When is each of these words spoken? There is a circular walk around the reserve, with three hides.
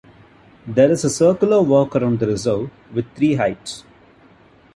There 0.65 0.89
is 0.89 1.03
a 1.05 1.11
circular 1.11 1.61
walk 1.61 1.95
around 1.95 2.21
the 2.21 2.25
reserve, 2.25 2.71
with 2.91 3.05
three 3.13 3.35
hides. 3.35 3.83